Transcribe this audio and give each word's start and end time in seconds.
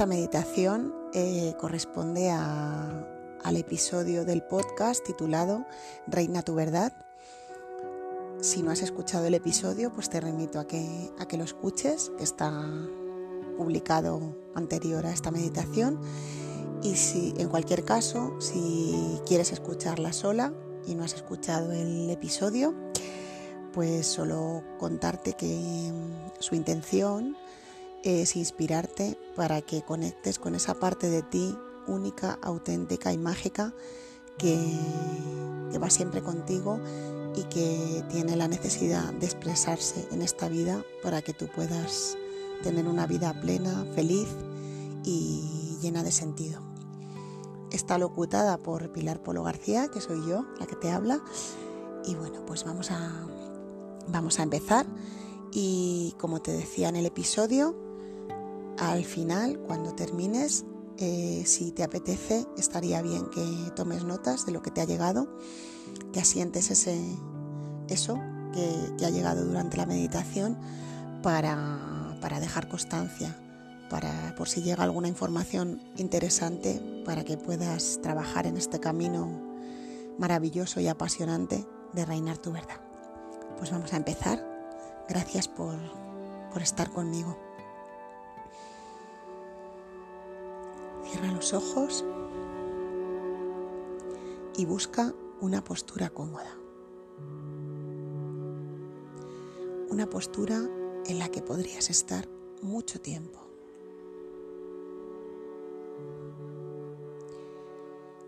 Esta 0.00 0.08
meditación 0.08 0.94
eh, 1.12 1.52
corresponde 1.58 2.30
al 2.30 3.56
episodio 3.56 4.24
del 4.24 4.42
podcast 4.42 5.04
titulado 5.04 5.66
Reina 6.06 6.40
tu 6.40 6.54
verdad. 6.54 6.94
Si 8.40 8.62
no 8.62 8.70
has 8.70 8.80
escuchado 8.80 9.26
el 9.26 9.34
episodio, 9.34 9.92
pues 9.92 10.08
te 10.08 10.18
remito 10.18 10.58
a 10.58 10.66
que, 10.66 11.10
a 11.18 11.28
que 11.28 11.36
lo 11.36 11.44
escuches, 11.44 12.12
que 12.16 12.24
está 12.24 12.50
publicado 13.58 14.34
anterior 14.54 15.04
a 15.04 15.12
esta 15.12 15.30
meditación. 15.30 16.00
Y 16.82 16.94
si 16.94 17.34
en 17.36 17.50
cualquier 17.50 17.84
caso, 17.84 18.40
si 18.40 19.20
quieres 19.26 19.52
escucharla 19.52 20.14
sola 20.14 20.54
y 20.86 20.94
no 20.94 21.04
has 21.04 21.12
escuchado 21.12 21.72
el 21.72 22.08
episodio, 22.08 22.74
pues 23.74 24.06
solo 24.06 24.64
contarte 24.78 25.34
que 25.34 25.92
mm, 25.92 26.40
su 26.40 26.54
intención 26.54 27.36
es 28.02 28.36
inspirarte 28.36 29.18
para 29.36 29.62
que 29.62 29.82
conectes 29.82 30.38
con 30.38 30.54
esa 30.54 30.74
parte 30.74 31.10
de 31.10 31.22
ti 31.22 31.56
única, 31.86 32.38
auténtica 32.42 33.12
y 33.12 33.18
mágica 33.18 33.74
que, 34.38 34.58
va 35.82 35.88
siempre 35.88 36.22
contigo 36.22 36.78
y 37.36 37.44
que 37.44 38.04
tiene 38.10 38.36
la 38.36 38.48
necesidad 38.48 39.12
de 39.14 39.26
expresarse 39.26 40.06
en 40.10 40.20
esta 40.20 40.48
vida 40.48 40.84
para 41.02 41.22
que 41.22 41.32
tú 41.32 41.46
puedas 41.54 42.16
tener 42.62 42.86
una 42.86 43.06
vida 43.06 43.32
plena, 43.40 43.86
feliz 43.94 44.28
y 45.04 45.78
llena 45.80 46.02
de 46.02 46.12
sentido. 46.12 46.60
Está 47.70 47.98
locutada 47.98 48.58
por 48.58 48.92
Pilar 48.92 49.22
Polo 49.22 49.44
García, 49.44 49.88
que 49.88 50.00
soy 50.00 50.26
yo 50.26 50.44
la 50.58 50.66
que 50.66 50.76
te 50.76 50.90
habla. 50.90 51.22
Y 52.04 52.14
bueno, 52.16 52.44
pues 52.44 52.64
vamos 52.64 52.90
a, 52.90 53.26
vamos 54.08 54.40
a 54.40 54.42
empezar. 54.42 54.86
Y 55.52 56.14
como 56.18 56.42
te 56.42 56.52
decía 56.52 56.88
en 56.88 56.96
el 56.96 57.06
episodio, 57.06 57.89
al 58.80 59.04
final, 59.04 59.58
cuando 59.58 59.92
termines, 59.94 60.64
eh, 60.96 61.42
si 61.44 61.70
te 61.70 61.82
apetece, 61.82 62.46
estaría 62.56 63.02
bien 63.02 63.26
que 63.26 63.44
tomes 63.76 64.04
notas 64.04 64.46
de 64.46 64.52
lo 64.52 64.62
que 64.62 64.70
te 64.70 64.80
ha 64.80 64.86
llegado, 64.86 65.28
que 66.14 66.20
asientes 66.20 66.70
ese, 66.70 66.98
eso 67.88 68.18
que, 68.54 69.04
ha 69.04 69.10
llegado 69.10 69.44
durante 69.44 69.76
la 69.76 69.84
meditación 69.84 70.58
para, 71.22 72.16
para 72.22 72.40
dejar 72.40 72.68
constancia, 72.68 73.36
para, 73.90 74.34
por 74.34 74.48
si 74.48 74.62
llega 74.62 74.82
alguna 74.82 75.08
información 75.08 75.82
interesante, 75.98 76.80
para 77.04 77.22
que 77.22 77.36
puedas 77.36 78.00
trabajar 78.02 78.46
en 78.46 78.56
este 78.56 78.80
camino 78.80 79.28
maravilloso 80.18 80.80
y 80.80 80.88
apasionante 80.88 81.66
de 81.92 82.04
reinar 82.06 82.38
tu 82.38 82.50
verdad. 82.50 82.80
Pues 83.58 83.70
vamos 83.70 83.92
a 83.92 83.98
empezar. 83.98 84.42
Gracias 85.06 85.48
por, 85.48 85.76
por 86.50 86.62
estar 86.62 86.90
conmigo. 86.90 87.49
Cierra 91.10 91.32
los 91.32 91.52
ojos 91.54 92.04
y 94.56 94.64
busca 94.64 95.12
una 95.40 95.64
postura 95.64 96.08
cómoda. 96.10 96.56
Una 99.88 100.08
postura 100.08 100.60
en 101.06 101.18
la 101.18 101.28
que 101.28 101.42
podrías 101.42 101.90
estar 101.90 102.28
mucho 102.62 103.00
tiempo. 103.00 103.40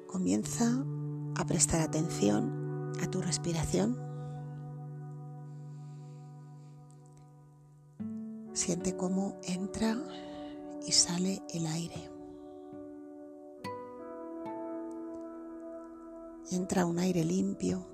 Comienza 0.08 0.84
a 1.36 1.46
prestar 1.46 1.82
atención 1.82 2.92
a 3.00 3.08
tu 3.08 3.22
respiración. 3.22 3.96
Siente 8.54 8.96
cómo 8.96 9.38
entra 9.44 9.96
y 10.84 10.90
sale 10.90 11.42
el 11.54 11.66
aire. 11.66 12.11
Entra 16.50 16.86
un 16.86 16.98
aire 16.98 17.24
limpio, 17.24 17.86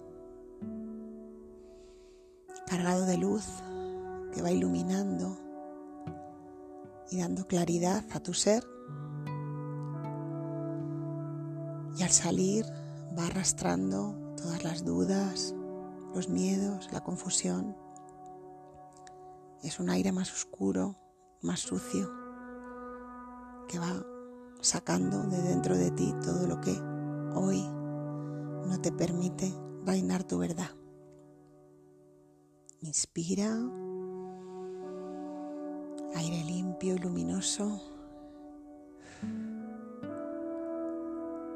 cargado 2.66 3.06
de 3.06 3.16
luz 3.16 3.44
que 4.32 4.42
va 4.42 4.50
iluminando 4.50 5.38
y 7.10 7.20
dando 7.20 7.46
claridad 7.46 8.04
a 8.12 8.20
tu 8.20 8.34
ser. 8.34 8.64
Y 11.96 12.02
al 12.02 12.10
salir 12.10 12.64
va 13.18 13.26
arrastrando 13.26 14.14
todas 14.36 14.62
las 14.62 14.84
dudas, 14.84 15.54
los 16.14 16.28
miedos, 16.28 16.88
la 16.92 17.02
confusión. 17.02 17.76
Es 19.62 19.80
un 19.80 19.90
aire 19.90 20.12
más 20.12 20.32
oscuro, 20.32 20.96
más 21.42 21.60
sucio, 21.60 22.10
que 23.66 23.78
va 23.78 24.04
sacando 24.60 25.22
de 25.24 25.42
dentro 25.42 25.76
de 25.76 25.90
ti 25.90 26.14
todo 26.22 26.46
lo 26.46 26.60
que 26.60 26.78
hoy 27.34 27.77
no 28.68 28.80
te 28.80 28.92
permite 28.92 29.52
reinar 29.84 30.24
tu 30.24 30.38
verdad. 30.38 30.70
Inspira, 32.82 33.58
aire 36.14 36.44
limpio 36.44 36.94
y 36.94 36.98
luminoso. 36.98 37.80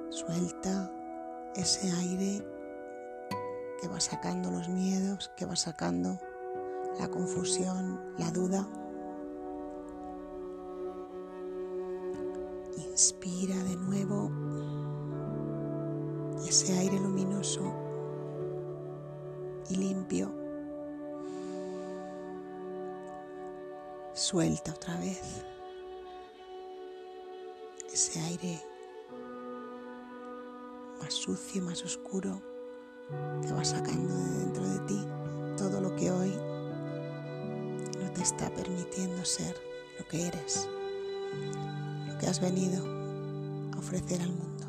Suelta 0.09 0.91
ese 1.55 1.91
aire 1.93 2.45
que 3.81 3.89
va 3.89 4.01
sacando 4.01 4.51
los 4.51 4.69
miedos, 4.69 5.31
que 5.37 5.45
va 5.45 5.57
sacando 5.57 6.19
la 6.99 7.09
confusión, 7.09 8.01
la 8.19 8.31
duda. 8.31 8.67
Inspira 12.91 13.57
de 13.65 13.77
nuevo 13.77 14.31
ese 16.49 16.77
aire 16.79 16.99
luminoso 16.99 17.73
y 19.69 19.77
limpio. 19.77 20.31
Suelta 24.15 24.73
otra 24.73 24.97
vez 24.99 25.45
ese 27.93 28.19
aire 28.21 28.63
más 31.01 31.13
sucio, 31.13 31.63
más 31.63 31.85
oscuro 31.85 32.41
que 33.43 33.53
va 33.53 33.65
sacando 33.65 34.15
de 34.15 34.39
dentro 34.39 34.67
de 34.67 34.79
ti 34.87 35.07
todo 35.57 35.81
lo 35.81 35.95
que 35.97 36.11
hoy 36.11 36.31
no 38.03 38.11
te 38.13 38.23
está 38.23 38.51
permitiendo 38.55 39.25
ser 39.25 39.57
lo 39.99 40.07
que 40.09 40.27
eres, 40.27 40.69
lo 42.09 42.19
que 42.19 42.27
has 42.27 42.41
venido 42.41 42.83
a 43.75 43.79
ofrecer 43.79 44.23
al 44.23 44.31
mundo. 44.33 44.62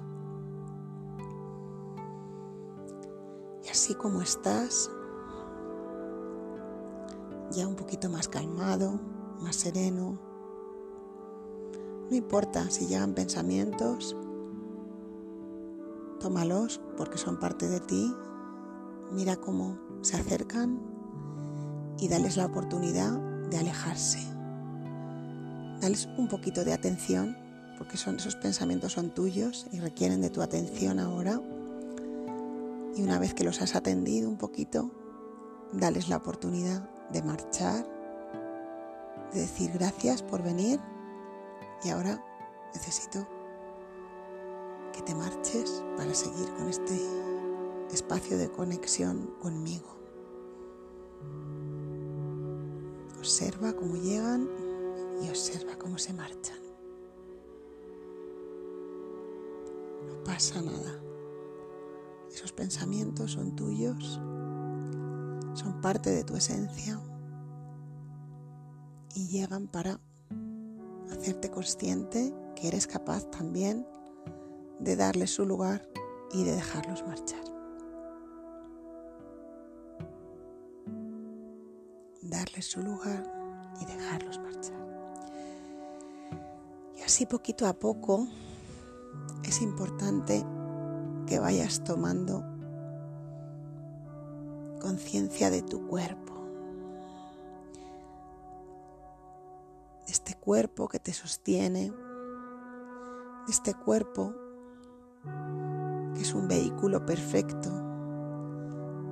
Así 3.84 3.96
como 3.96 4.22
estás, 4.22 4.90
ya 7.52 7.68
un 7.68 7.76
poquito 7.76 8.08
más 8.08 8.30
calmado, 8.30 8.98
más 9.42 9.58
sereno. 9.58 10.18
No 12.10 12.16
importa 12.16 12.70
si 12.70 12.88
llegan 12.88 13.14
pensamientos, 13.14 14.16
tómalos 16.22 16.80
porque 16.96 17.18
son 17.18 17.38
parte 17.42 17.68
de 17.68 17.82
ti. 17.82 18.16
Mira 19.12 19.36
cómo 19.36 19.78
se 20.02 20.16
acercan 20.16 20.80
y 22.00 22.08
dales 22.08 22.38
la 22.38 22.46
oportunidad 22.46 23.20
de 23.50 23.58
alejarse. 23.58 24.20
Dales 25.82 26.08
un 26.18 26.30
poquito 26.30 26.64
de 26.64 26.72
atención 26.72 27.36
porque 27.78 27.98
son, 27.98 28.16
esos 28.16 28.38
pensamientos 28.38 28.94
son 28.94 29.10
tuyos 29.10 29.68
y 29.74 29.82
requieren 29.82 30.22
de 30.22 30.30
tu 30.30 30.42
atención 30.42 31.00
ahora. 31.00 31.42
Y 32.96 33.02
una 33.02 33.20
vez 33.20 33.34
que 33.34 33.44
los 33.44 33.62
has 33.62 33.76
atendido 33.76 34.30
un 34.30 34.38
poquito, 34.38 34.92
dales 35.72 36.10
la 36.10 36.18
oportunidad 36.18 36.90
de 37.10 37.24
marchar, 37.24 37.86
de 39.34 39.42
decir 39.42 39.72
gracias 39.74 40.22
por 40.22 40.44
venir 40.44 40.80
y 41.84 41.90
ahora 41.90 42.24
necesito 42.74 43.28
que 44.94 45.02
te 45.02 45.16
marches 45.16 45.84
para 45.98 46.14
seguir 46.14 46.54
con 46.54 46.70
este 46.70 47.00
espacio 47.92 48.38
de 48.38 48.50
conexión 48.50 49.34
conmigo. 49.42 49.98
Observa 53.18 53.74
cómo 53.74 53.96
llegan 53.96 54.48
y 55.24 55.30
observa 55.30 55.76
cómo 55.78 55.98
se 55.98 56.14
marchan. 56.14 56.58
No 60.08 60.24
pasa 60.24 60.62
nada. 60.62 61.03
Esos 62.34 62.52
pensamientos 62.52 63.34
son 63.34 63.56
tuyos, 63.56 64.20
son 65.54 65.82
parte 65.84 66.10
de 66.10 66.24
tu 66.24 66.36
esencia 66.36 67.00
y 69.14 69.28
llegan 69.28 69.68
para 69.68 70.00
hacerte 71.12 71.52
consciente 71.52 72.34
que 72.56 72.70
eres 72.70 72.88
capaz 72.88 73.30
también 73.30 73.86
de 74.80 74.96
darles 74.96 75.30
su 75.30 75.46
lugar 75.46 75.88
y 76.32 76.44
de 76.44 76.56
dejarlos 76.56 77.06
marchar. 77.06 77.44
Darles 82.24 82.66
su 82.66 82.82
lugar 82.82 83.24
y 83.80 83.86
dejarlos 83.86 84.40
marchar. 84.40 84.74
Y 86.98 87.02
así 87.04 87.28
poquito 87.28 87.68
a 87.68 87.74
poco 87.74 88.28
es 89.44 89.62
importante 89.62 90.44
que 91.26 91.40
vayas 91.40 91.84
tomando 91.84 92.44
conciencia 94.82 95.50
de 95.50 95.62
tu 95.62 95.88
cuerpo. 95.88 96.34
Este 100.08 100.36
cuerpo 100.36 100.88
que 100.88 101.00
te 101.00 101.14
sostiene, 101.14 101.94
este 103.48 103.74
cuerpo 103.74 104.34
que 106.14 106.22
es 106.22 106.34
un 106.34 106.48
vehículo 106.48 107.06
perfecto, 107.06 107.70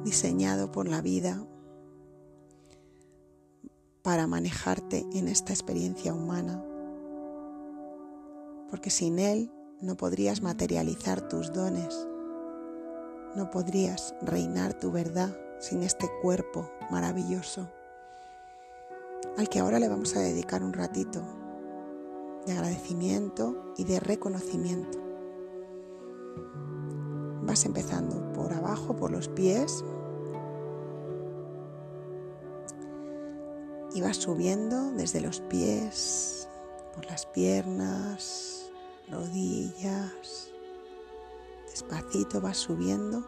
diseñado 0.03 0.71
por 0.71 0.87
la 0.87 1.01
vida 1.01 1.45
para 4.01 4.27
manejarte 4.27 5.05
en 5.13 5.27
esta 5.27 5.53
experiencia 5.53 6.13
humana. 6.13 6.63
Porque 8.69 8.89
sin 8.89 9.19
él 9.19 9.51
no 9.81 9.97
podrías 9.97 10.43
materializar 10.43 11.27
tus 11.27 11.51
dones, 11.51 12.07
no 13.35 13.49
podrías 13.49 14.13
reinar 14.21 14.75
tu 14.75 14.91
verdad 14.91 15.35
sin 15.59 15.81
este 15.81 16.07
cuerpo 16.21 16.69
maravilloso, 16.91 17.67
al 19.37 19.49
que 19.49 19.59
ahora 19.59 19.79
le 19.79 19.89
vamos 19.89 20.15
a 20.15 20.19
dedicar 20.19 20.63
un 20.63 20.73
ratito 20.73 21.21
de 22.45 22.53
agradecimiento 22.53 23.73
y 23.75 23.85
de 23.85 23.99
reconocimiento. 23.99 24.99
Vas 27.41 27.65
empezando 27.65 28.33
por 28.33 28.53
abajo, 28.53 28.95
por 28.95 29.09
los 29.09 29.29
pies, 29.29 29.83
y 33.95 34.01
vas 34.01 34.17
subiendo 34.17 34.91
desde 34.91 35.21
los 35.21 35.41
pies, 35.41 36.47
por 36.93 37.05
las 37.07 37.25
piernas, 37.25 38.60
rodillas. 39.09 40.51
Despacito 41.69 42.41
vas 42.41 42.57
subiendo 42.57 43.23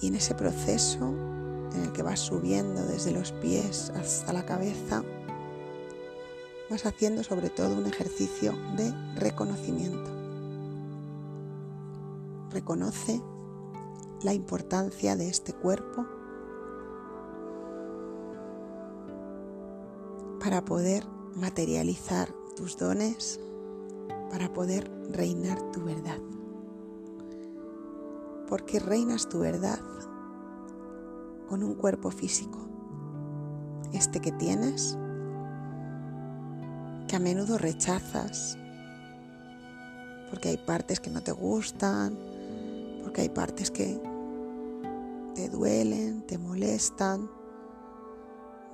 y 0.00 0.08
en 0.08 0.14
ese 0.14 0.34
proceso 0.34 1.14
en 1.74 1.82
el 1.82 1.92
que 1.92 2.02
vas 2.02 2.20
subiendo 2.20 2.84
desde 2.84 3.12
los 3.12 3.32
pies 3.32 3.90
hasta 3.94 4.32
la 4.32 4.44
cabeza, 4.44 5.04
vas 6.68 6.86
haciendo 6.86 7.22
sobre 7.22 7.50
todo 7.50 7.76
un 7.76 7.86
ejercicio 7.86 8.52
de 8.76 8.92
reconocimiento. 9.16 10.10
Reconoce 12.50 13.20
la 14.22 14.34
importancia 14.34 15.16
de 15.16 15.28
este 15.28 15.52
cuerpo 15.52 16.06
para 20.40 20.64
poder 20.64 21.06
materializar 21.36 22.34
tus 22.60 22.76
dones, 22.76 23.40
para 24.30 24.52
poder 24.52 24.90
reinar 25.08 25.58
tu 25.72 25.82
verdad. 25.82 26.18
Porque 28.48 28.78
reinas 28.78 29.30
tu 29.30 29.38
verdad 29.38 29.80
con 31.48 31.62
un 31.62 31.74
cuerpo 31.74 32.10
físico, 32.10 32.58
este 33.94 34.20
que 34.20 34.30
tienes, 34.32 34.98
que 37.08 37.16
a 37.16 37.18
menudo 37.18 37.56
rechazas, 37.56 38.58
porque 40.28 40.50
hay 40.50 40.58
partes 40.58 41.00
que 41.00 41.08
no 41.08 41.22
te 41.22 41.32
gustan, 41.32 42.14
porque 43.02 43.22
hay 43.22 43.30
partes 43.30 43.70
que 43.70 43.98
te 45.34 45.48
duelen, 45.48 46.26
te 46.26 46.36
molestan, 46.36 47.30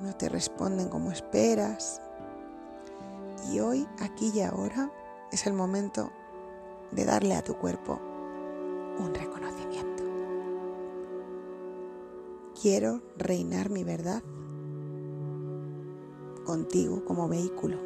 no 0.00 0.12
te 0.16 0.28
responden 0.28 0.88
como 0.88 1.12
esperas. 1.12 2.02
Y 3.50 3.60
hoy, 3.60 3.86
aquí 4.00 4.32
y 4.34 4.40
ahora, 4.40 4.92
es 5.30 5.46
el 5.46 5.52
momento 5.52 6.10
de 6.90 7.04
darle 7.04 7.34
a 7.34 7.42
tu 7.42 7.54
cuerpo 7.54 8.00
un 8.98 9.14
reconocimiento. 9.14 10.04
Quiero 12.60 13.02
reinar 13.18 13.70
mi 13.70 13.84
verdad 13.84 14.22
contigo 16.44 17.04
como 17.04 17.28
vehículo. 17.28 17.78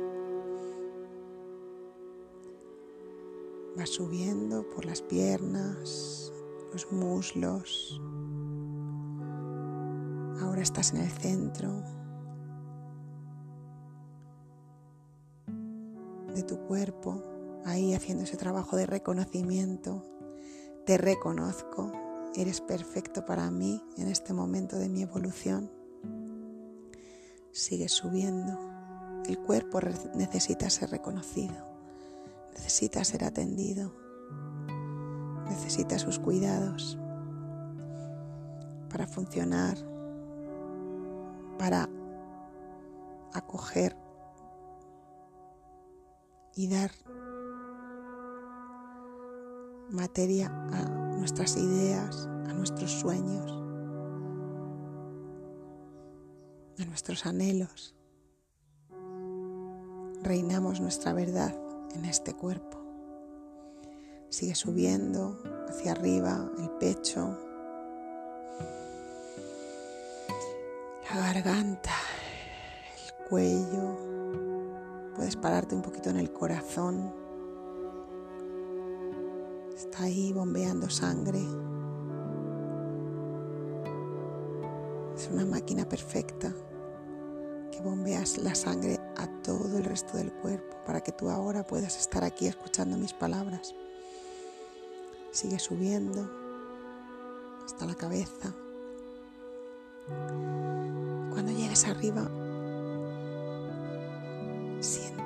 Va 3.79 3.87
subiendo 3.87 4.69
por 4.71 4.85
las 4.85 5.03
piernas, 5.03 6.33
los 6.73 6.93
muslos. 6.93 8.01
Ahora 10.41 10.63
estás 10.63 10.93
en 10.93 11.01
el 11.01 11.11
centro, 11.11 11.83
de 16.35 16.43
tu 16.43 16.59
cuerpo, 16.67 17.23
ahí 17.65 17.95
haciendo 17.95 18.25
ese 18.25 18.37
trabajo 18.37 18.77
de 18.77 18.87
reconocimiento. 18.87 20.03
Te 20.87 20.99
reconozco, 20.99 21.93
eres 22.35 22.61
perfecto 22.61 23.25
para 23.25 23.51
mí 23.51 23.83
en 23.97 24.09
este 24.09 24.33
momento 24.33 24.77
de 24.77 24.89
mi 24.89 25.03
evolución. 25.03 25.71
Sigue 27.53 27.89
subiendo. 27.89 28.59
El 29.27 29.39
cuerpo 29.39 29.81
necesita 30.15 30.71
ser 30.71 30.91
reconocido, 30.91 31.55
necesita 32.55 33.05
ser 33.05 33.25
atendido, 33.25 33.93
necesita 35.49 35.99
sus 35.99 36.19
cuidados 36.19 36.99
para 38.89 39.07
funcionar, 39.07 39.77
para 41.59 41.89
acoger 43.33 43.97
y 46.61 46.69
dar 46.69 46.91
materia 49.89 50.49
a 50.49 50.85
nuestras 51.17 51.57
ideas, 51.57 52.29
a 52.49 52.53
nuestros 52.53 52.91
sueños, 52.91 53.51
a 56.79 56.85
nuestros 56.85 57.25
anhelos. 57.25 57.95
Reinamos 60.23 60.83
nuestra 60.83 61.15
verdad 61.15 61.55
en 61.95 62.05
este 62.05 62.35
cuerpo. 62.35 62.79
Sigue 64.29 64.55
subiendo 64.55 65.43
hacia 65.67 65.93
arriba 65.93 66.47
el 66.59 66.69
pecho, 66.73 67.39
la 71.09 71.21
garganta, 71.21 71.95
el 73.09 73.29
cuello, 73.31 74.10
Puedes 75.21 75.37
pararte 75.37 75.75
un 75.75 75.83
poquito 75.83 76.09
en 76.09 76.17
el 76.17 76.33
corazón. 76.33 77.13
Está 79.77 80.05
ahí 80.05 80.33
bombeando 80.33 80.89
sangre. 80.89 81.41
Es 85.15 85.29
una 85.31 85.45
máquina 85.45 85.87
perfecta 85.87 86.55
que 87.71 87.83
bombeas 87.83 88.39
la 88.39 88.55
sangre 88.55 88.99
a 89.19 89.27
todo 89.43 89.77
el 89.77 89.85
resto 89.85 90.17
del 90.17 90.33
cuerpo 90.33 90.79
para 90.87 91.03
que 91.03 91.13
tú 91.13 91.29
ahora 91.29 91.67
puedas 91.67 91.99
estar 91.99 92.25
aquí 92.25 92.47
escuchando 92.47 92.97
mis 92.97 93.13
palabras. 93.13 93.75
Sigue 95.33 95.59
subiendo 95.59 96.31
hasta 97.67 97.85
la 97.85 97.95
cabeza. 97.95 98.55
Cuando 100.09 101.53
llegues 101.53 101.85
arriba, 101.85 102.27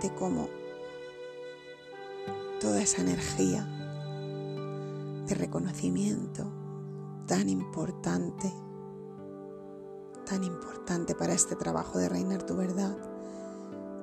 siente 0.05 0.19
como 0.19 0.49
toda 2.61 2.83
esa 2.83 3.01
energía 3.01 3.67
de 5.27 5.35
reconocimiento 5.35 6.45
tan 7.27 7.49
importante, 7.49 8.53
tan 10.27 10.45
importante 10.45 11.15
para 11.15 11.33
este 11.33 11.57
trabajo 11.57 11.99
de 11.99 12.09
reinar 12.09 12.43
tu 12.43 12.55
verdad, 12.55 12.97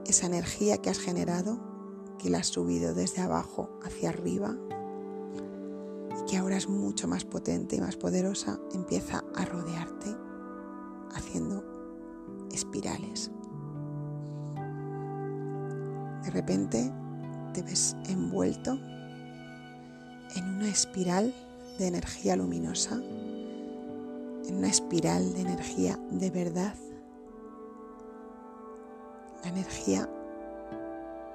esa 0.05 0.25
energía 0.25 0.77
que 0.77 0.89
has 0.89 0.99
generado, 0.99 1.59
que 2.17 2.29
la 2.29 2.39
has 2.39 2.47
subido 2.47 2.93
desde 2.93 3.21
abajo 3.21 3.69
hacia 3.83 4.09
arriba 4.09 4.55
y 6.19 6.25
que 6.29 6.37
ahora 6.37 6.57
es 6.57 6.67
mucho 6.67 7.07
más 7.07 7.25
potente 7.25 7.75
y 7.75 7.81
más 7.81 7.95
poderosa, 7.95 8.59
empieza 8.73 9.23
a 9.35 9.45
rodearte 9.45 10.15
haciendo 11.13 11.63
espirales. 12.51 13.31
De 16.31 16.37
repente 16.37 16.89
te 17.53 17.61
ves 17.61 17.97
envuelto 18.07 18.71
en 20.35 20.45
una 20.45 20.69
espiral 20.69 21.33
de 21.77 21.87
energía 21.87 22.37
luminosa, 22.37 22.95
en 22.95 24.55
una 24.55 24.69
espiral 24.69 25.33
de 25.33 25.41
energía 25.41 25.99
de 26.09 26.29
verdad, 26.29 26.73
la 29.43 29.49
energía 29.49 30.09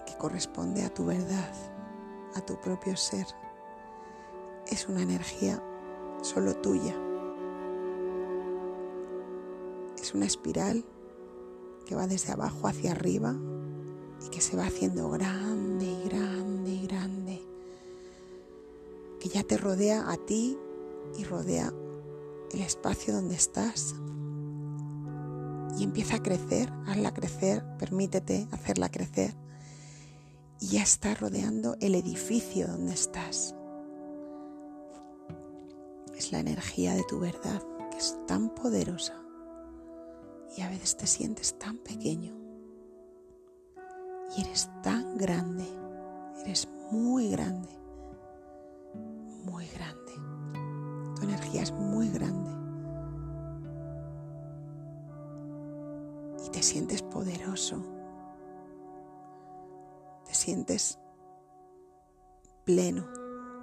que 0.06 0.16
corresponde 0.16 0.82
a 0.82 0.94
tu 0.94 1.04
verdad, 1.04 1.52
a 2.34 2.40
tu 2.40 2.58
propio 2.62 2.96
ser. 2.96 3.26
Es 4.66 4.88
una 4.88 5.02
energía 5.02 5.62
solo 6.22 6.56
tuya. 6.56 6.96
Es 10.00 10.14
una 10.14 10.24
espiral 10.24 10.86
que 11.84 11.94
va 11.94 12.06
desde 12.06 12.32
abajo 12.32 12.66
hacia 12.66 12.92
arriba 12.92 13.36
y 14.24 14.28
que 14.30 14.40
se 14.40 14.56
va 14.56 14.66
haciendo 14.66 15.10
grande 15.10 15.84
y 15.84 16.08
grande 16.08 16.70
y 16.70 16.86
grande, 16.86 17.42
que 19.20 19.28
ya 19.28 19.42
te 19.42 19.56
rodea 19.56 20.10
a 20.10 20.16
ti 20.16 20.56
y 21.18 21.24
rodea 21.24 21.72
el 22.52 22.60
espacio 22.60 23.14
donde 23.14 23.34
estás. 23.34 23.94
Y 25.78 25.84
empieza 25.84 26.16
a 26.16 26.22
crecer, 26.22 26.72
hazla 26.86 27.12
crecer, 27.12 27.62
permítete 27.78 28.48
hacerla 28.50 28.88
crecer. 28.88 29.34
Y 30.60 30.68
ya 30.68 30.82
está 30.82 31.14
rodeando 31.14 31.76
el 31.80 31.94
edificio 31.94 32.66
donde 32.66 32.94
estás. 32.94 33.54
Es 36.16 36.32
la 36.32 36.40
energía 36.40 36.94
de 36.94 37.04
tu 37.04 37.20
verdad 37.20 37.62
que 37.90 37.98
es 37.98 38.16
tan 38.26 38.54
poderosa 38.54 39.14
y 40.56 40.62
a 40.62 40.70
veces 40.70 40.96
te 40.96 41.06
sientes 41.06 41.58
tan 41.58 41.76
pequeño 41.76 42.45
y 44.34 44.40
eres 44.40 44.70
tan 44.82 45.16
grande, 45.16 45.66
eres 46.44 46.68
muy 46.90 47.30
grande, 47.30 47.68
muy 49.44 49.66
grande. 49.68 50.12
Tu 51.14 51.22
energía 51.22 51.62
es 51.62 51.72
muy 51.72 52.08
grande. 52.08 52.50
Y 56.46 56.50
te 56.50 56.62
sientes 56.62 57.02
poderoso, 57.02 57.82
te 60.24 60.34
sientes 60.34 60.98
pleno, 62.64 63.06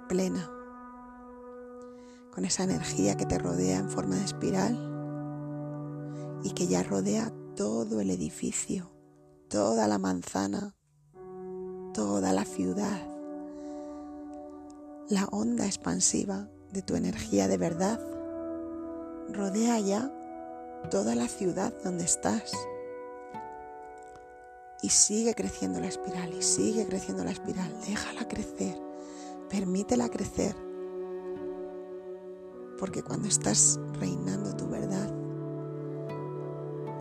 plena, 0.08 0.50
con 2.34 2.44
esa 2.44 2.64
energía 2.64 3.16
que 3.16 3.26
te 3.26 3.38
rodea 3.38 3.78
en 3.78 3.88
forma 3.88 4.16
de 4.16 4.24
espiral 4.24 4.90
y 6.42 6.50
que 6.50 6.66
ya 6.66 6.82
rodea 6.82 7.32
todo 7.54 8.00
el 8.00 8.10
edificio, 8.10 8.90
toda 9.54 9.86
la 9.86 9.98
manzana, 9.98 10.74
toda 11.92 12.32
la 12.32 12.44
ciudad. 12.44 13.00
La 15.08 15.26
onda 15.26 15.64
expansiva 15.64 16.48
de 16.72 16.82
tu 16.82 16.96
energía 16.96 17.46
de 17.46 17.56
verdad 17.56 18.00
rodea 19.32 19.78
ya 19.78 20.12
toda 20.90 21.14
la 21.14 21.28
ciudad 21.28 21.72
donde 21.84 22.02
estás. 22.02 22.52
Y 24.82 24.88
sigue 24.88 25.36
creciendo 25.36 25.78
la 25.78 25.86
espiral, 25.86 26.34
y 26.34 26.42
sigue 26.42 26.84
creciendo 26.84 27.22
la 27.22 27.30
espiral. 27.30 27.72
Déjala 27.86 28.26
crecer, 28.26 28.76
permítela 29.50 30.08
crecer. 30.08 30.56
Porque 32.76 33.04
cuando 33.04 33.28
estás 33.28 33.78
reinando 34.00 34.56
tu 34.56 34.66
verdad, 34.66 35.14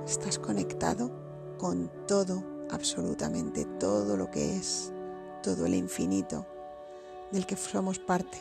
estás 0.05 0.38
conectado 0.38 1.23
con 1.63 1.89
todo, 2.10 2.43
absolutamente 2.72 3.63
todo 3.79 4.17
lo 4.17 4.29
que 4.29 4.58
es, 4.58 4.91
todo 5.41 5.65
el 5.65 5.75
infinito 5.75 6.46
del 7.32 7.46
que 7.46 7.55
somos 7.55 8.00
parte. 8.00 8.38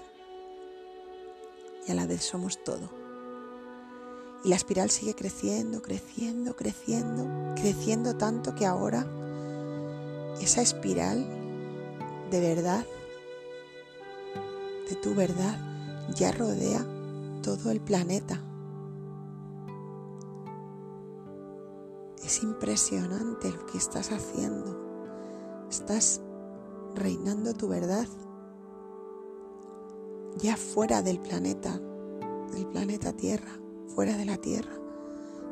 Y 1.87 1.93
a 1.93 1.95
la 1.95 2.05
vez 2.05 2.25
somos 2.25 2.64
todo. 2.64 2.91
Y 4.45 4.49
la 4.49 4.57
espiral 4.57 4.91
sigue 4.91 5.14
creciendo, 5.14 5.83
creciendo, 5.83 6.57
creciendo, 6.57 7.55
creciendo 7.55 8.17
tanto 8.17 8.57
que 8.57 8.67
ahora 8.67 9.07
esa 10.41 10.61
espiral 10.61 11.25
de 12.29 12.41
verdad, 12.41 12.85
de 14.91 14.97
tu 14.97 15.14
verdad, 15.14 15.57
ya 16.17 16.33
rodea 16.33 16.85
todo 17.41 17.71
el 17.71 17.81
planeta. 17.81 18.41
Es 22.33 22.43
impresionante 22.43 23.53
lo 23.53 23.67
que 23.67 23.77
estás 23.77 24.11
haciendo. 24.11 25.67
Estás 25.69 26.23
reinando 26.95 27.53
tu 27.53 27.69
verdad 27.69 28.07
ya 30.39 30.57
fuera 30.57 31.03
del 31.03 31.21
planeta, 31.21 31.79
del 32.55 32.67
planeta 32.69 33.12
Tierra, 33.12 33.61
fuera 33.95 34.17
de 34.17 34.25
la 34.25 34.39
Tierra. 34.39 34.73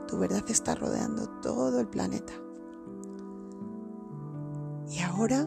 Tu 0.08 0.18
verdad 0.18 0.42
está 0.48 0.74
rodeando 0.74 1.28
todo 1.42 1.80
el 1.80 1.86
planeta. 1.86 2.32
Y 4.88 5.00
ahora 5.00 5.46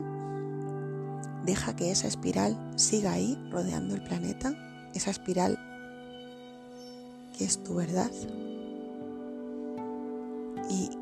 deja 1.46 1.76
que 1.76 1.90
esa 1.90 2.06
espiral 2.06 2.74
siga 2.76 3.14
ahí 3.14 3.44
rodeando 3.52 3.96
el 3.96 4.04
planeta, 4.04 4.54
esa 4.94 5.10
espiral 5.10 5.58
que 7.36 7.46
es 7.46 7.64
tu 7.64 7.74
verdad. 7.74 8.12
Y 10.70 11.02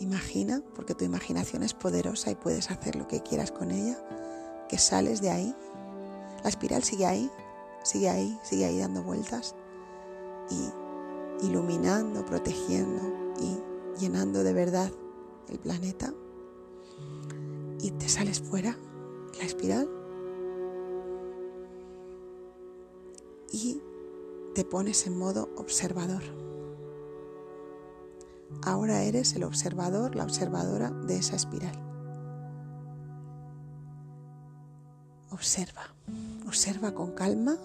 Imagina, 0.00 0.62
porque 0.74 0.94
tu 0.94 1.04
imaginación 1.04 1.62
es 1.62 1.74
poderosa 1.74 2.30
y 2.30 2.34
puedes 2.34 2.70
hacer 2.70 2.96
lo 2.96 3.06
que 3.06 3.22
quieras 3.22 3.52
con 3.52 3.70
ella, 3.70 3.98
que 4.68 4.78
sales 4.78 5.20
de 5.20 5.30
ahí. 5.30 5.54
La 6.42 6.48
espiral 6.48 6.82
sigue 6.82 7.04
ahí, 7.04 7.30
sigue 7.84 8.08
ahí, 8.08 8.38
sigue 8.42 8.64
ahí 8.64 8.78
dando 8.78 9.02
vueltas 9.02 9.54
y 10.50 11.46
iluminando, 11.46 12.24
protegiendo 12.24 13.02
y 13.40 14.00
llenando 14.00 14.42
de 14.42 14.54
verdad 14.54 14.90
el 15.50 15.58
planeta. 15.58 16.14
Y 17.82 17.90
te 17.92 18.08
sales 18.08 18.40
fuera, 18.40 18.78
la 19.38 19.44
espiral, 19.44 19.88
y 23.52 23.82
te 24.54 24.64
pones 24.64 25.06
en 25.06 25.18
modo 25.18 25.50
observador. 25.56 26.49
Ahora 28.64 29.02
eres 29.02 29.34
el 29.34 29.44
observador, 29.44 30.14
la 30.14 30.24
observadora 30.24 30.90
de 30.90 31.16
esa 31.16 31.36
espiral. 31.36 31.76
Observa, 35.30 35.94
observa 36.46 36.92
con 36.92 37.12
calma 37.12 37.56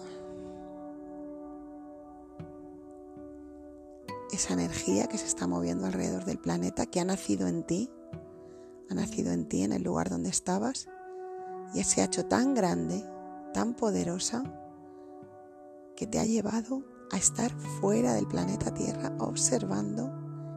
esa 4.32 4.54
energía 4.54 5.06
que 5.06 5.18
se 5.18 5.26
está 5.26 5.46
moviendo 5.46 5.86
alrededor 5.86 6.24
del 6.24 6.38
planeta, 6.38 6.86
que 6.86 7.00
ha 7.00 7.04
nacido 7.04 7.48
en 7.48 7.64
ti, 7.64 7.90
ha 8.90 8.94
nacido 8.94 9.32
en 9.32 9.48
ti 9.48 9.62
en 9.62 9.72
el 9.72 9.82
lugar 9.82 10.10
donde 10.10 10.28
estabas 10.28 10.88
y 11.74 11.82
se 11.84 12.02
ha 12.02 12.04
hecho 12.04 12.26
tan 12.26 12.54
grande, 12.54 13.04
tan 13.52 13.74
poderosa, 13.74 14.44
que 15.96 16.06
te 16.06 16.18
ha 16.18 16.24
llevado 16.24 16.82
a 17.10 17.16
estar 17.16 17.50
fuera 17.80 18.14
del 18.14 18.26
planeta 18.26 18.72
Tierra 18.74 19.12
observando 19.18 20.12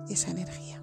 esa 0.08 0.32
energía. 0.32 0.82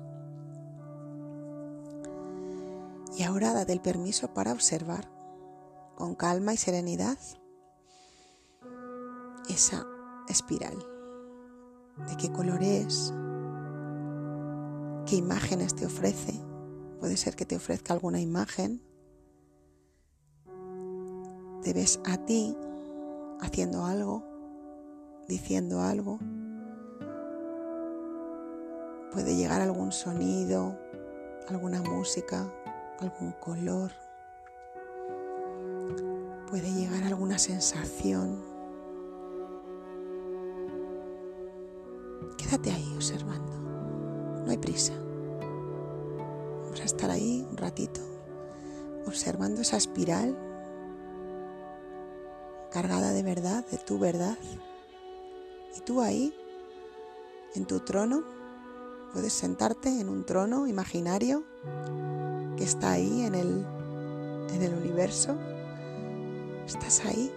Y 3.17 3.23
ahora 3.23 3.53
date 3.53 3.73
el 3.73 3.81
permiso 3.81 4.35
para 4.35 4.53
observar 4.53 5.11
con 5.95 6.15
calma 6.15 6.53
y 6.53 6.59
serenidad 6.59 7.19
esa 9.49 9.87
espiral. 10.29 10.77
¿De 12.09 12.17
qué 12.17 12.31
color 12.31 12.63
es? 12.63 13.15
¿Qué 15.07 15.17
imágenes 15.17 15.75
te 15.75 15.87
ofrece? 15.87 16.35
Puede 17.01 17.17
ser 17.17 17.37
que 17.37 17.47
te 17.47 17.57
ofrezca 17.57 17.95
alguna 17.95 18.21
imagen. 18.21 18.83
Te 21.63 21.73
ves 21.73 22.01
a 22.05 22.19
ti 22.19 22.57
haciendo 23.41 23.87
algo, 23.87 24.25
diciendo 25.27 25.81
algo, 25.81 26.19
Puede 29.13 29.37
llegar 29.37 29.61
algún 29.61 29.93
sonido, 29.93 30.79
alguna 31.49 31.83
música, 31.83 32.51
algún 33.01 33.33
color. 33.33 33.93
Puede 36.49 36.71
llegar 36.73 37.05
alguna 37.05 37.39
sensación. 37.39 38.43
Quédate 42.37 42.71
ahí 42.71 42.93
observando. 42.95 43.53
No 44.45 44.51
hay 44.51 44.59
prisa. 44.59 44.93
Vamos 46.65 46.81
a 46.81 46.85
estar 46.85 47.11
ahí 47.11 47.47
un 47.51 47.57
ratito 47.57 48.01
observando 49.07 49.61
esa 49.61 49.77
espiral 49.77 50.37
cargada 52.71 53.13
de 53.13 53.23
verdad, 53.23 53.65
de 53.71 53.79
tu 53.79 53.99
verdad. 53.99 54.37
Y 55.77 55.81
tú 55.81 56.03
ahí, 56.03 56.35
en 57.55 57.65
tu 57.65 57.81
trono, 57.81 58.25
Puedes 59.17 59.33
sentarte 59.33 59.89
en 59.89 60.11
un 60.11 60.27
trono 60.27 60.67
imaginario 60.67 61.43
que 62.59 62.65
está 62.65 62.91
ahí 62.93 63.23
en 63.23 63.35
el, 63.35 63.65
en 64.53 64.63
el 64.63 64.75
universo. 64.75 65.35
Estás 66.67 67.03
ahí 67.07 67.33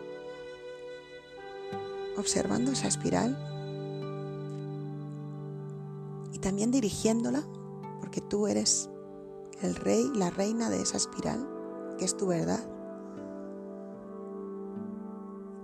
observando 2.17 2.74
esa 2.74 2.89
espiral 2.89 3.31
y 6.33 6.39
también 6.39 6.69
dirigiéndola, 6.69 7.48
porque 8.01 8.19
tú 8.19 8.48
eres 8.48 8.89
el 9.62 9.74
rey, 9.75 10.12
la 10.13 10.31
reina 10.31 10.69
de 10.69 10.81
esa 10.81 10.98
espiral, 10.98 11.48
que 11.98 12.03
es 12.03 12.17
tu 12.17 12.27
verdad. 12.27 12.59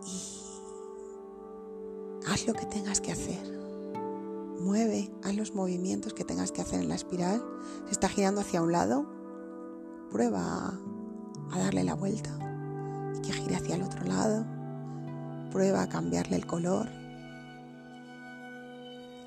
Y 0.07 0.39
haz 2.25 2.47
lo 2.47 2.53
que 2.53 2.65
tengas 2.67 3.01
que 3.01 3.11
hacer 3.11 3.54
mueve, 4.65 5.11
haz 5.23 5.35
los 5.35 5.53
movimientos 5.53 6.15
que 6.15 6.25
tengas 6.25 6.51
que 6.51 6.61
hacer 6.61 6.81
en 6.81 6.89
la 6.89 6.95
espiral. 6.95 7.41
Se 7.85 7.91
está 7.91 8.09
girando 8.09 8.41
hacia 8.41 8.63
un 8.63 8.71
lado, 8.71 9.05
prueba 10.09 10.73
a 11.51 11.59
darle 11.59 11.83
la 11.83 11.93
vuelta 11.93 12.31
y 13.15 13.21
que 13.21 13.31
gire 13.31 13.55
hacia 13.55 13.75
el 13.75 13.83
otro 13.83 14.03
lado. 14.05 14.43
Prueba 15.51 15.83
a 15.83 15.89
cambiarle 15.89 16.35
el 16.35 16.47
color. 16.47 16.89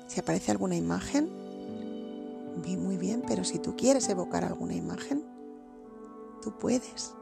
Si 0.07 0.19
aparece 0.19 0.51
alguna 0.51 0.75
imagen, 0.75 1.29
muy 2.77 2.97
bien, 2.97 3.23
pero 3.25 3.43
si 3.45 3.59
tú 3.59 3.75
quieres 3.77 4.09
evocar 4.09 4.43
alguna 4.43 4.73
imagen, 4.73 5.23
tú 6.41 6.51
puedes, 6.57 7.15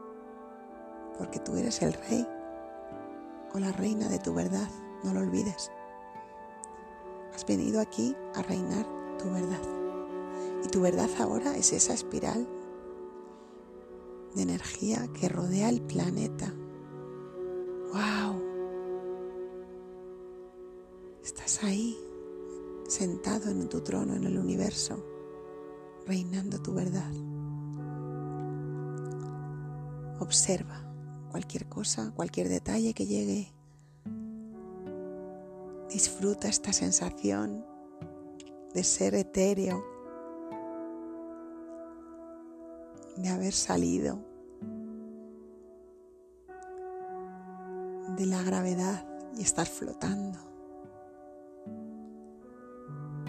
porque 1.16 1.38
tú 1.38 1.54
eres 1.56 1.80
el 1.82 1.92
rey 1.92 2.26
o 3.54 3.58
la 3.58 3.70
reina 3.70 4.08
de 4.08 4.18
tu 4.18 4.34
verdad, 4.34 4.68
no 5.04 5.14
lo 5.14 5.20
olvides. 5.20 5.70
Has 7.34 7.46
venido 7.46 7.80
aquí 7.80 8.16
a 8.34 8.42
reinar 8.42 8.86
tu 9.18 9.30
verdad. 9.30 9.62
Y 10.64 10.68
tu 10.68 10.80
verdad 10.80 11.08
ahora 11.18 11.56
es 11.56 11.72
esa 11.72 11.94
espiral 11.94 12.48
de 14.34 14.42
energía 14.42 15.08
que 15.18 15.28
rodea 15.28 15.68
el 15.68 15.80
planeta. 15.82 16.52
¡Wow! 17.92 18.42
Estás 21.24 21.62
ahí, 21.64 21.96
sentado 22.88 23.50
en 23.50 23.68
tu 23.68 23.80
trono 23.80 24.14
en 24.14 24.24
el 24.24 24.38
universo, 24.38 25.04
reinando 26.06 26.60
tu 26.60 26.74
verdad. 26.74 27.12
Observa 30.20 30.84
cualquier 31.30 31.68
cosa, 31.68 32.12
cualquier 32.14 32.48
detalle 32.48 32.94
que 32.94 33.06
llegue. 33.06 33.57
Disfruta 35.90 36.48
esta 36.48 36.72
sensación 36.72 37.64
de 38.74 38.84
ser 38.84 39.14
etéreo, 39.14 39.82
de 43.16 43.28
haber 43.30 43.52
salido 43.52 44.18
de 48.16 48.26
la 48.26 48.42
gravedad 48.42 49.06
y 49.36 49.42
estar 49.42 49.66
flotando. 49.66 50.38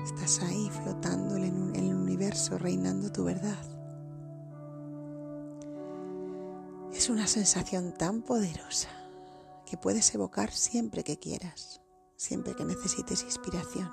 Estás 0.04 0.42
ahí 0.44 0.70
flotando 0.84 1.38
en 1.38 1.76
el 1.76 1.96
universo, 1.96 2.58
reinando 2.58 3.12
tu 3.12 3.24
verdad. 3.24 3.64
Es 6.94 7.10
una 7.10 7.28
sensación 7.28 7.94
tan 7.94 8.22
poderosa 8.22 8.90
que 9.66 9.78
puedes 9.78 10.14
evocar 10.14 10.52
siempre 10.52 11.04
que 11.04 11.18
quieras, 11.18 11.79
siempre 12.20 12.54
que 12.54 12.66
necesites 12.66 13.24
inspiración. 13.24 13.90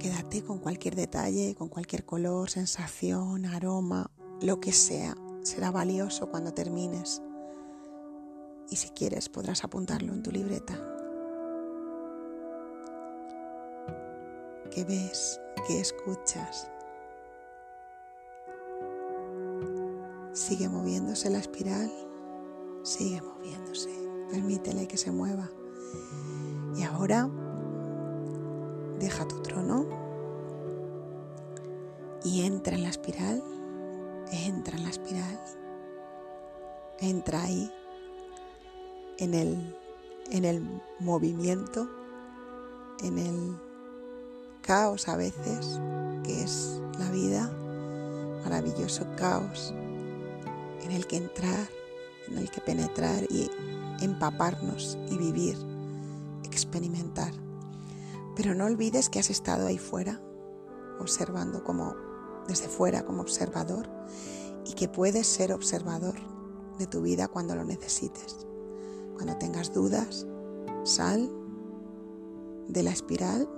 Quédate 0.00 0.42
con 0.42 0.58
cualquier 0.58 0.96
detalle, 0.96 1.54
con 1.54 1.68
cualquier 1.68 2.04
color, 2.04 2.50
sensación, 2.50 3.46
aroma, 3.46 4.10
lo 4.40 4.58
que 4.58 4.72
sea. 4.72 5.16
Será 5.42 5.70
valioso 5.70 6.28
cuando 6.28 6.52
termines. 6.52 7.22
Y 8.68 8.74
si 8.76 8.90
quieres 8.90 9.28
podrás 9.28 9.62
apuntarlo 9.62 10.12
en 10.12 10.22
tu 10.24 10.32
libreta. 10.32 10.74
¿Qué 14.72 14.84
ves? 14.84 15.40
¿Qué 15.68 15.80
escuchas? 15.80 16.68
Sigue 20.32 20.68
moviéndose 20.68 21.30
la 21.30 21.38
espiral. 21.38 22.07
Sigue 22.82 23.20
moviéndose. 23.22 23.90
Permítele 24.30 24.86
que 24.86 24.96
se 24.96 25.10
mueva. 25.10 25.50
Y 26.76 26.82
ahora 26.82 27.28
deja 28.98 29.26
tu 29.26 29.40
trono 29.42 29.86
y 32.24 32.42
entra 32.42 32.74
en 32.74 32.82
la 32.82 32.90
espiral, 32.90 33.42
entra 34.30 34.76
en 34.76 34.84
la 34.84 34.90
espiral, 34.90 35.40
entra 37.00 37.42
ahí 37.42 37.72
en 39.18 39.34
el, 39.34 39.76
en 40.30 40.44
el 40.44 40.82
movimiento, 41.00 41.88
en 43.02 43.18
el 43.18 43.56
caos 44.62 45.08
a 45.08 45.16
veces, 45.16 45.80
que 46.24 46.42
es 46.42 46.80
la 46.98 47.10
vida, 47.10 47.50
maravilloso 48.44 49.06
caos 49.16 49.72
en 50.82 50.90
el 50.92 51.06
que 51.06 51.16
entrar, 51.16 51.68
en 52.30 52.38
el 52.38 52.50
que 52.50 52.60
penetrar 52.60 53.24
y 53.30 53.50
empaparnos 54.00 54.98
y 55.10 55.18
vivir, 55.18 55.56
experimentar. 56.44 57.32
Pero 58.36 58.54
no 58.54 58.66
olvides 58.66 59.08
que 59.08 59.18
has 59.18 59.30
estado 59.30 59.66
ahí 59.66 59.78
fuera, 59.78 60.20
observando 61.00 61.64
como 61.64 61.94
desde 62.46 62.68
fuera 62.68 63.04
como 63.04 63.20
observador 63.20 63.88
y 64.64 64.72
que 64.72 64.88
puedes 64.88 65.26
ser 65.26 65.52
observador 65.52 66.14
de 66.78 66.86
tu 66.86 67.02
vida 67.02 67.28
cuando 67.28 67.54
lo 67.54 67.64
necesites. 67.64 68.46
Cuando 69.14 69.36
tengas 69.36 69.72
dudas, 69.72 70.26
sal 70.84 71.30
de 72.68 72.82
la 72.82 72.90
espiral 72.90 73.48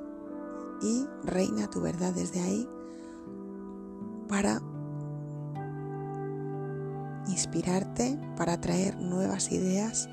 y 0.83 1.07
reina 1.25 1.69
tu 1.69 1.81
verdad 1.81 2.13
desde 2.15 2.41
ahí 2.41 2.69
para 4.29 4.61
inspirarte, 7.29 8.19
para 8.37 8.61
traer 8.61 8.97
nuevas 8.97 9.53
ideas 9.53 10.09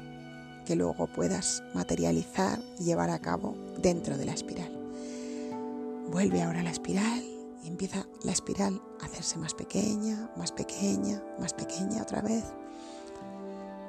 que 0.65 0.76
luego 0.76 1.08
puedas 1.08 1.63
materializar 1.74 2.60
y 2.78 2.84
llevar 2.84 3.10
a 3.10 3.20
cabo 3.20 3.56
dentro 3.78 4.17
de 4.17 4.26
la 4.26 4.34
espiral. 4.34 4.72
Vuelve 6.12 6.41
ahora 6.41 6.60
a 6.60 6.63
la 6.63 6.72
espiral 6.72 7.24
y 7.63 7.67
empieza 7.67 8.06
la 8.24 8.32
espiral 8.32 8.82
a 9.02 9.06
hacerse 9.06 9.38
más 9.38 9.54
pequeña, 9.54 10.30
más 10.38 10.52
pequeña, 10.52 11.24
más 11.39 11.54
pequeña 11.54 12.02
otra 12.02 12.22
vez. 12.22 12.43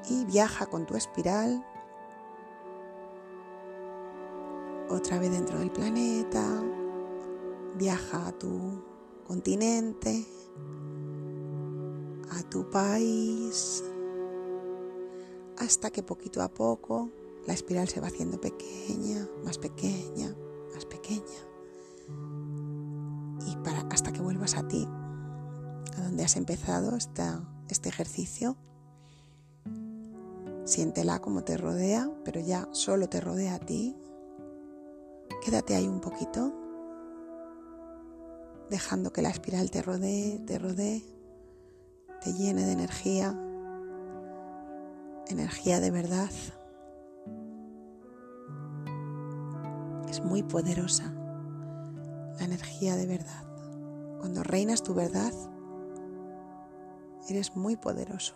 Y 0.09 0.25
viaja 0.25 0.67
con 0.67 0.87
tu 0.87 0.95
espiral 0.95 1.65
otra 4.89 5.19
vez 5.19 5.31
dentro 5.31 5.59
del 5.59 5.71
planeta, 5.71 6.45
viaja 7.77 8.29
a 8.29 8.33
tu 8.33 8.83
continente, 9.27 10.25
a 12.33 12.43
tu 12.49 12.69
país, 12.71 13.83
hasta 15.59 15.91
que 15.91 16.03
poquito 16.03 16.43
a 16.43 16.49
poco 16.49 17.11
la 17.47 17.55
espiral 17.55 17.89
se 17.89 18.01
va 18.01 18.09
haciendo 18.09 18.41
pequeña, 18.41 19.27
más 19.45 19.59
pequeña, 19.59 20.35
más 20.75 20.85
pequeña. 20.85 21.23
Y 23.47 23.57
para, 23.65 23.81
hasta 23.91 24.13
que 24.13 24.21
vuelvas 24.21 24.57
a 24.57 24.69
ti, 24.69 24.87
a 25.97 26.03
donde 26.03 26.25
has 26.25 26.37
empezado 26.37 26.97
este 26.97 27.89
ejercicio. 27.89 28.57
Siéntela 30.65 31.21
como 31.21 31.45
te 31.45 31.57
rodea, 31.57 32.11
pero 32.25 32.41
ya 32.41 32.69
solo 32.73 33.09
te 33.09 33.21
rodea 33.21 33.55
a 33.55 33.59
ti. 33.59 33.97
Quédate 35.43 35.75
ahí 35.75 35.89
un 35.89 36.01
poquito, 36.01 36.53
dejando 38.69 39.13
que 39.13 39.23
la 39.23 39.31
espiral 39.31 39.71
te 39.71 39.81
rodee, 39.81 40.39
te 40.41 40.59
rodee, 40.59 41.03
te 42.23 42.33
llene 42.33 42.65
de 42.65 42.73
energía, 42.73 43.39
energía 45.29 45.81
de 45.81 45.91
verdad. 45.91 46.31
Es 50.09 50.25
muy 50.25 50.43
poderosa 50.43 51.13
la 52.39 52.45
energía 52.45 52.97
de 52.97 53.07
verdad. 53.07 53.45
Cuando 54.19 54.43
reinas 54.43 54.83
tu 54.83 54.95
verdad, 54.95 55.33
eres 57.29 57.55
muy 57.57 57.77
poderoso. 57.77 58.35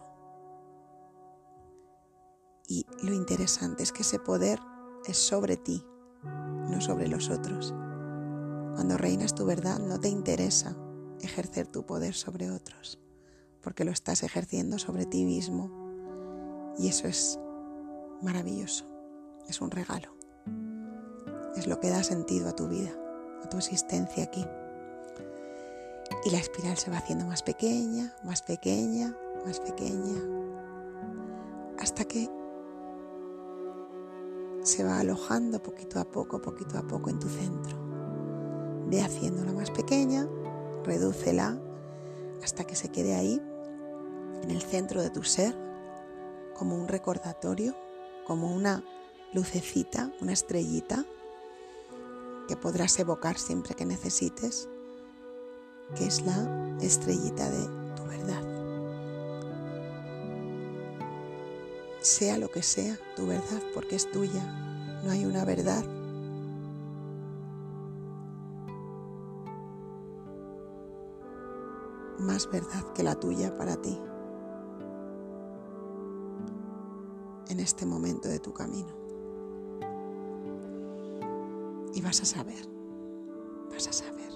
Y 2.69 2.87
lo 3.03 3.13
interesante 3.13 3.83
es 3.83 3.93
que 3.93 4.03
ese 4.03 4.19
poder 4.19 4.59
es 5.07 5.17
sobre 5.17 5.57
ti, 5.57 5.85
no 6.23 6.81
sobre 6.81 7.09
los 7.09 7.31
otros. 7.31 7.75
Cuando 8.75 8.97
reinas 8.97 9.35
tu 9.35 9.45
verdad 9.45 9.79
no 9.79 9.99
te 9.99 10.09
interesa 10.09 10.77
ejercer 11.21 11.67
tu 11.67 11.85
poder 11.85 12.15
sobre 12.15 12.51
otros, 12.51 12.99
porque 13.63 13.85
lo 13.85 13.91
estás 13.91 14.23
ejerciendo 14.23 14.79
sobre 14.79 15.07
ti 15.07 15.25
mismo 15.25 15.71
y 16.79 16.89
eso 16.89 17.07
es 17.07 17.39
maravilloso, 18.23 18.87
es 19.49 19.61
un 19.61 19.71
regalo. 19.71 20.15
Es 21.57 21.67
lo 21.67 21.81
que 21.81 21.91
da 21.91 22.03
sentido 22.03 22.49
a 22.49 22.57
tu 22.57 22.69
vida, 22.69 22.91
a 23.45 23.49
tu 23.49 23.59
existencia 23.59 24.25
aquí. 24.25 24.45
Y 26.25 26.31
la 26.31 26.39
espiral 26.39 26.77
se 26.77 26.91
va 26.91 26.99
haciendo 26.99 27.27
más 27.27 27.43
pequeña, 27.43 28.15
más 28.25 28.43
pequeña, 28.43 29.17
más 29.45 29.61
pequeña, 29.61 30.23
hasta 31.79 32.05
que 32.05 32.31
se 34.63 34.85
va 34.85 35.01
alojando 35.01 35.63
poquito 35.63 35.99
a 35.99 36.05
poco, 36.05 36.41
poquito 36.41 36.79
a 36.79 36.83
poco 36.83 37.11
en 37.11 37.19
tu 37.19 37.29
centro. 37.29 37.77
Ve 38.87 39.03
haciéndola 39.03 39.53
más 39.53 39.71
pequeña, 39.71 40.29
redúcela 40.85 41.61
hasta 42.43 42.65
que 42.65 42.77
se 42.77 42.91
quede 42.91 43.15
ahí, 43.15 43.43
en 44.43 44.51
el 44.51 44.63
centro 44.63 45.01
de 45.01 45.11
tu 45.11 45.23
ser, 45.23 45.55
como 46.55 46.77
un 46.77 46.89
recordatorio, 46.89 47.75
como 48.27 48.55
una 48.55 48.85
lucecita, 49.33 50.13
una 50.21 50.33
estrellita 50.33 51.05
que 52.49 52.57
podrás 52.57 52.99
evocar 52.99 53.39
siempre 53.39 53.75
que 53.75 53.85
necesites, 53.85 54.69
que 55.97 56.07
es 56.07 56.23
la 56.23 56.77
estrellita 56.81 57.49
de 57.51 57.95
tu 57.97 58.05
verdad. 58.05 58.43
Sea 62.01 62.37
lo 62.39 62.51
que 62.51 62.63
sea 62.63 62.99
tu 63.17 63.27
verdad, 63.27 63.63
porque 63.75 63.97
es 63.97 64.11
tuya, 64.11 64.45
no 65.05 65.11
hay 65.11 65.25
una 65.25 65.45
verdad 65.45 65.85
más 72.19 72.49
verdad 72.49 72.93
que 72.95 73.03
la 73.03 73.17
tuya 73.17 73.57
para 73.57 73.77
ti 73.77 73.99
en 77.53 77.61
este 77.61 77.85
momento 77.85 78.29
de 78.29 78.39
tu 78.39 78.53
camino. 78.53 78.89
Y 81.95 82.01
vas 82.01 82.23
a 82.23 82.25
saber, 82.25 82.67
vas 83.71 83.87
a 83.89 83.93
saber 83.93 84.33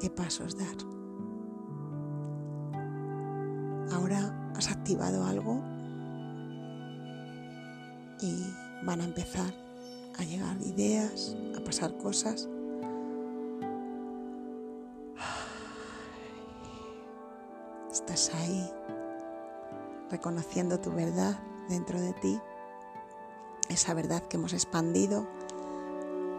qué 0.00 0.10
pasos 0.10 0.56
dar. 0.56 0.76
Ahora 3.92 4.52
has 4.56 4.70
activado 4.70 5.24
algo 5.24 5.62
y 8.20 8.34
van 8.84 9.00
a 9.00 9.04
empezar 9.04 9.54
a 10.18 10.24
llegar 10.24 10.60
ideas, 10.62 11.36
a 11.56 11.62
pasar 11.62 11.96
cosas 11.98 12.48
Estás 17.92 18.34
ahí 18.34 18.70
reconociendo 20.10 20.80
tu 20.80 20.90
verdad 20.90 21.38
dentro 21.68 22.00
de 22.00 22.12
ti, 22.14 22.40
esa 23.68 23.94
verdad 23.94 24.22
que 24.26 24.36
hemos 24.36 24.52
expandido 24.52 25.26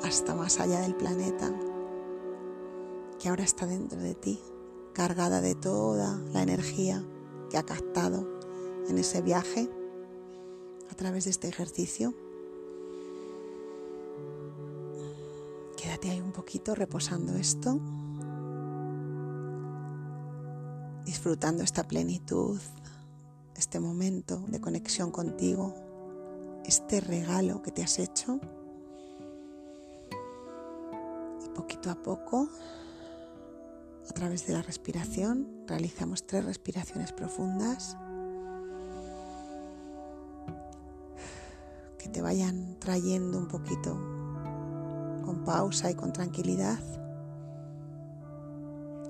hasta 0.04 0.34
más 0.36 0.60
allá 0.60 0.82
del 0.82 0.96
planeta, 0.96 1.52
que 3.20 3.30
ahora 3.30 3.44
está 3.44 3.66
dentro 3.66 4.00
de 4.00 4.16
ti, 4.16 4.42
cargada 4.94 5.42
de 5.42 5.56
toda 5.56 6.18
la 6.34 6.42
energía 6.42 7.04
que 7.50 7.58
ha 7.58 7.64
captado 7.64 8.28
en 8.88 8.98
ese 8.98 9.22
viaje 9.22 9.70
a 10.92 10.96
través 10.96 11.26
de 11.26 11.32
este 11.32 11.48
ejercicio. 11.48 12.14
Quédate 15.78 16.10
ahí 16.10 16.22
un 16.22 16.32
poquito 16.32 16.76
reposando 16.76 17.34
esto. 17.36 17.80
disfrutando 21.10 21.64
esta 21.64 21.88
plenitud, 21.88 22.60
este 23.60 23.80
momento 23.82 24.42
de 24.48 24.62
conexión 24.62 25.12
contigo, 25.12 25.76
este 26.66 27.02
regalo 27.02 27.62
que 27.62 27.72
te 27.72 27.84
has 27.84 28.00
hecho. 28.00 28.40
Y 31.46 31.50
poquito 31.50 31.92
a 31.92 31.96
poco, 31.96 32.48
a 34.10 34.14
través 34.14 34.48
de 34.48 34.54
la 34.54 34.62
respiración, 34.62 35.66
realizamos 35.68 36.26
tres 36.26 36.46
respiraciones 36.46 37.12
profundas 37.12 37.98
que 41.98 42.08
te 42.08 42.22
vayan 42.22 42.80
trayendo 42.80 43.38
un 43.38 43.50
poquito 43.50 43.92
con 45.26 45.44
pausa 45.46 45.92
y 45.92 45.96
con 45.96 46.14
tranquilidad 46.14 46.80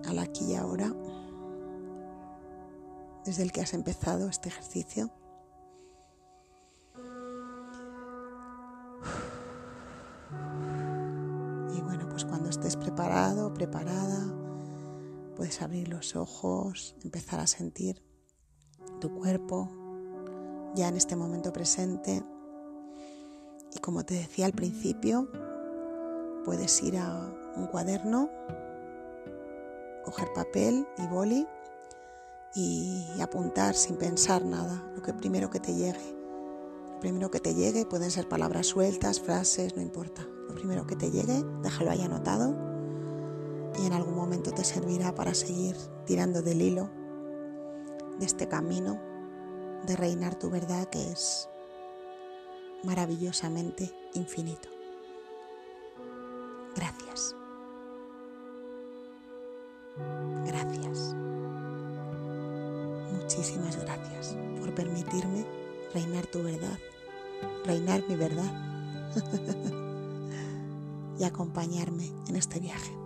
al 0.07 0.17
aquí 0.17 0.53
y 0.53 0.55
ahora 0.55 0.91
desde 3.29 3.43
el 3.43 3.51
que 3.51 3.61
has 3.61 3.75
empezado 3.75 4.27
este 4.27 4.49
ejercicio. 4.49 5.11
Y 11.75 11.81
bueno, 11.81 12.09
pues 12.09 12.25
cuando 12.25 12.49
estés 12.49 12.75
preparado, 12.75 13.53
preparada, 13.53 14.33
puedes 15.35 15.61
abrir 15.61 15.89
los 15.89 16.15
ojos, 16.15 16.95
empezar 17.03 17.39
a 17.39 17.45
sentir 17.45 18.03
tu 18.99 19.13
cuerpo 19.13 19.69
ya 20.73 20.87
en 20.87 20.97
este 20.97 21.15
momento 21.15 21.53
presente. 21.53 22.23
Y 23.75 23.79
como 23.79 24.05
te 24.05 24.15
decía 24.15 24.47
al 24.47 24.53
principio, 24.53 25.29
puedes 26.45 26.81
ir 26.81 26.97
a 26.97 27.31
un 27.55 27.67
cuaderno, 27.67 28.27
coger 30.03 30.33
papel 30.33 30.87
y 30.97 31.05
boli 31.05 31.47
y 32.55 33.05
apuntar 33.21 33.75
sin 33.75 33.95
pensar 33.97 34.43
nada, 34.43 34.91
lo 34.95 35.01
que 35.01 35.13
primero 35.13 35.49
que 35.49 35.59
te 35.59 35.73
llegue. 35.75 36.17
Lo 36.93 36.99
primero 36.99 37.31
que 37.31 37.39
te 37.39 37.53
llegue 37.53 37.85
pueden 37.85 38.11
ser 38.11 38.27
palabras 38.27 38.67
sueltas, 38.67 39.21
frases, 39.21 39.75
no 39.75 39.81
importa. 39.81 40.27
Lo 40.47 40.55
primero 40.55 40.85
que 40.85 40.95
te 40.95 41.11
llegue, 41.11 41.43
déjalo 41.61 41.91
ahí 41.91 42.01
anotado 42.01 42.55
y 43.77 43.85
en 43.85 43.93
algún 43.93 44.15
momento 44.15 44.51
te 44.51 44.63
servirá 44.63 45.13
para 45.15 45.33
seguir 45.33 45.75
tirando 46.05 46.41
del 46.41 46.61
hilo 46.61 46.89
de 48.19 48.25
este 48.25 48.47
camino 48.47 48.99
de 49.85 49.95
reinar 49.95 50.35
tu 50.35 50.49
verdad 50.49 50.89
que 50.89 51.11
es 51.11 51.47
maravillosamente 52.83 53.93
infinito. 54.13 54.69
Gracias. 56.75 57.35
Gracias 60.45 61.15
muchísimas 63.39 63.77
gracias 63.77 64.35
por 64.59 64.75
permitirme 64.75 65.45
reinar 65.93 66.25
tu 66.25 66.43
verdad, 66.43 66.77
reinar 67.63 68.03
mi 68.09 68.17
verdad 68.17 68.51
y 71.17 71.23
acompañarme 71.23 72.11
en 72.27 72.35
este 72.35 72.59
viaje. 72.59 72.98